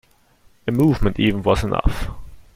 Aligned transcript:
A 0.67 0.71
movement 0.71 1.19
even 1.19 1.43
was 1.43 1.63
enough. 1.63 2.07